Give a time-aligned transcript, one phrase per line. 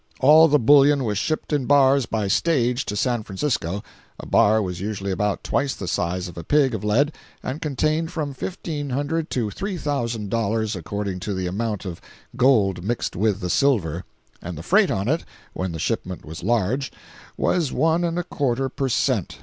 [0.19, 3.83] All the bullion was shipped in bars by stage to San Francisco
[4.19, 8.11] (a bar was usually about twice the size of a pig of lead and contained
[8.11, 12.01] from $1,500 to $3,000 according to the amount of
[12.35, 14.03] gold mixed with the silver),
[14.41, 16.91] and the freight on it (when the shipment was large)
[17.37, 19.37] was one and a quarter per cent.